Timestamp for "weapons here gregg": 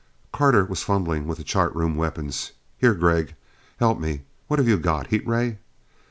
1.95-3.35